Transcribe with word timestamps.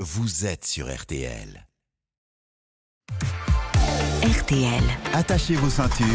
vous 0.00 0.44
êtes 0.44 0.66
sur 0.66 0.94
RTL. 0.94 1.66
RTL, 4.22 4.82
Attachez 5.14 5.54
vos 5.54 5.70
ceintures. 5.70 6.06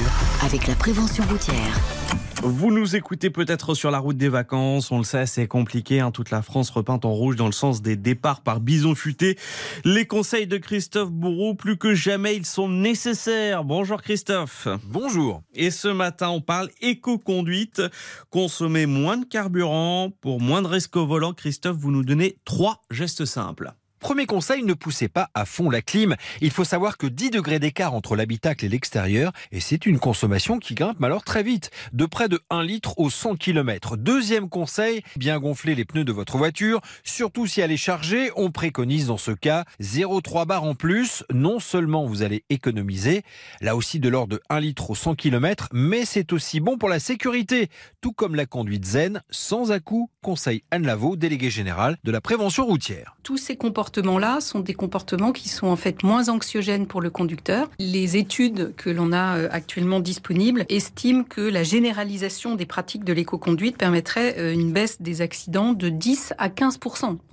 avec 0.43 0.67
la 0.67 0.75
prévention 0.75 1.23
routière. 1.27 2.00
Vous 2.43 2.71
nous 2.71 2.95
écoutez 2.95 3.29
peut-être 3.29 3.75
sur 3.75 3.91
la 3.91 3.99
route 3.99 4.17
des 4.17 4.27
vacances, 4.27 4.91
on 4.91 4.97
le 4.97 5.03
sait, 5.03 5.27
c'est 5.27 5.47
compliqué. 5.47 5.99
hein. 5.99 6.09
Toute 6.09 6.31
la 6.31 6.41
France 6.41 6.71
repeinte 6.71 7.05
en 7.05 7.11
rouge 7.11 7.35
dans 7.35 7.45
le 7.45 7.51
sens 7.51 7.83
des 7.83 7.95
départs 7.95 8.41
par 8.41 8.59
bison 8.59 8.95
futé. 8.95 9.37
Les 9.85 10.07
conseils 10.07 10.47
de 10.47 10.57
Christophe 10.57 11.11
Bourreau, 11.11 11.53
plus 11.53 11.77
que 11.77 11.93
jamais, 11.93 12.35
ils 12.35 12.45
sont 12.47 12.67
nécessaires. 12.67 13.63
Bonjour 13.63 14.01
Christophe. 14.01 14.67
Bonjour. 14.85 15.43
Et 15.53 15.69
ce 15.69 15.87
matin, 15.87 16.29
on 16.29 16.41
parle 16.41 16.69
éco-conduite. 16.81 17.83
Consommer 18.31 18.87
moins 18.87 19.17
de 19.17 19.25
carburant 19.25 20.09
pour 20.21 20.41
moins 20.41 20.63
de 20.63 20.67
risques 20.67 20.95
au 20.95 21.05
volant. 21.05 21.33
Christophe, 21.33 21.77
vous 21.77 21.91
nous 21.91 22.03
donnez 22.03 22.37
trois 22.43 22.81
gestes 22.89 23.25
simples. 23.25 23.73
Premier 24.01 24.25
conseil, 24.25 24.63
ne 24.63 24.73
poussez 24.73 25.09
pas 25.09 25.29
à 25.35 25.45
fond 25.45 25.69
la 25.69 25.83
clim. 25.83 26.15
Il 26.41 26.49
faut 26.49 26.63
savoir 26.63 26.97
que 26.97 27.05
10 27.05 27.29
degrés 27.29 27.59
d'écart 27.59 27.93
entre 27.93 28.15
l'habitacle 28.15 28.65
et 28.65 28.67
l'extérieur, 28.67 29.31
et 29.51 29.59
c'est 29.59 29.85
une 29.85 29.99
consommation 29.99 30.57
qui 30.57 30.73
grimpe 30.73 31.03
alors 31.03 31.23
très 31.23 31.43
vite, 31.43 31.69
de 31.93 32.07
près 32.07 32.27
de 32.27 32.41
1 32.49 32.63
litre 32.63 32.97
au 32.97 33.11
100 33.11 33.35
km. 33.35 33.97
Deuxième 33.97 34.49
conseil, 34.49 35.03
bien 35.17 35.39
gonfler 35.39 35.75
les 35.75 35.85
pneus 35.85 36.03
de 36.03 36.11
votre 36.11 36.39
voiture, 36.39 36.81
surtout 37.03 37.45
si 37.45 37.61
elle 37.61 37.71
est 37.71 37.77
chargée. 37.77 38.31
On 38.35 38.49
préconise 38.49 39.05
dans 39.05 39.19
ce 39.19 39.29
cas 39.29 39.65
0,3 39.79 40.47
bar 40.47 40.63
en 40.63 40.73
plus. 40.73 41.23
Non 41.31 41.59
seulement 41.59 42.07
vous 42.07 42.23
allez 42.23 42.43
économiser, 42.49 43.21
là 43.61 43.75
aussi 43.75 43.99
de 43.99 44.09
l'ordre 44.09 44.37
de 44.37 44.41
1 44.49 44.61
litre 44.61 44.89
au 44.89 44.95
100 44.95 45.13
km, 45.13 45.69
mais 45.73 46.05
c'est 46.05 46.33
aussi 46.33 46.59
bon 46.59 46.79
pour 46.79 46.89
la 46.89 46.99
sécurité, 46.99 47.69
tout 48.01 48.13
comme 48.13 48.33
la 48.33 48.47
conduite 48.47 48.83
zen, 48.83 49.21
sans 49.29 49.71
à-coup, 49.71 50.09
conseille 50.23 50.63
Anne 50.71 50.87
Lavaux, 50.87 51.15
déléguée 51.15 51.51
générale 51.51 51.97
de 52.03 52.11
la 52.11 52.19
prévention 52.19 52.65
routière. 52.65 53.15
Tous 53.21 53.37
ces 53.37 53.57
comportements-là 53.91 54.39
sont 54.39 54.61
des 54.61 54.73
comportements 54.73 55.33
qui 55.33 55.49
sont 55.49 55.67
en 55.67 55.75
fait 55.75 56.01
moins 56.01 56.29
anxiogènes 56.29 56.87
pour 56.87 57.01
le 57.01 57.09
conducteur. 57.09 57.69
Les 57.77 58.15
études 58.15 58.73
que 58.77 58.89
l'on 58.89 59.11
a 59.11 59.35
euh, 59.35 59.49
actuellement 59.51 59.99
disponibles 59.99 60.65
estiment 60.69 61.25
que 61.25 61.41
la 61.41 61.63
généralisation 61.63 62.55
des 62.55 62.65
pratiques 62.65 63.03
de 63.03 63.11
l'éco-conduite 63.11 63.77
permettrait 63.77 64.35
euh, 64.37 64.53
une 64.53 64.71
baisse 64.71 65.01
des 65.01 65.21
accidents 65.21 65.73
de 65.73 65.89
10 65.89 66.35
à 66.37 66.47
15 66.47 66.79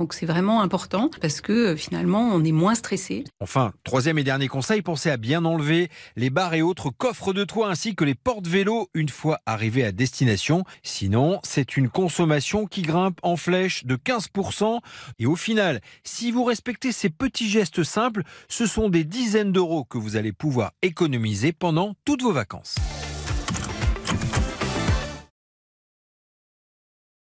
Donc 0.00 0.14
c'est 0.14 0.26
vraiment 0.26 0.60
important 0.60 1.12
parce 1.20 1.40
que 1.40 1.52
euh, 1.52 1.76
finalement 1.76 2.28
on 2.32 2.42
est 2.42 2.50
moins 2.50 2.74
stressé. 2.74 3.22
Enfin, 3.38 3.72
troisième 3.84 4.18
et 4.18 4.24
dernier 4.24 4.48
conseil, 4.48 4.82
pensez 4.82 5.10
à 5.10 5.16
bien 5.16 5.44
enlever 5.44 5.90
les 6.16 6.28
barres 6.28 6.54
et 6.54 6.62
autres 6.62 6.90
coffres 6.90 7.32
de 7.32 7.44
toit 7.44 7.70
ainsi 7.70 7.94
que 7.94 8.02
les 8.02 8.16
portes-vélos 8.16 8.88
une 8.94 9.10
fois 9.10 9.38
arrivé 9.46 9.84
à 9.84 9.92
destination. 9.92 10.64
Sinon, 10.82 11.38
c'est 11.44 11.76
une 11.76 11.88
consommation 11.88 12.66
qui 12.66 12.82
grimpe 12.82 13.20
en 13.22 13.36
flèche 13.36 13.84
de 13.84 13.94
15%. 13.94 14.80
Et 15.20 15.26
au 15.26 15.36
final, 15.36 15.80
si 16.02 16.32
vous 16.32 16.47
respectez 16.48 16.92
ces 16.92 17.10
petits 17.10 17.48
gestes 17.48 17.82
simples, 17.84 18.22
ce 18.48 18.66
sont 18.66 18.88
des 18.88 19.04
dizaines 19.04 19.52
d'euros 19.52 19.84
que 19.84 19.98
vous 19.98 20.16
allez 20.16 20.32
pouvoir 20.32 20.72
économiser 20.82 21.52
pendant 21.52 21.94
toutes 22.04 22.22
vos 22.22 22.32
vacances. 22.32 22.76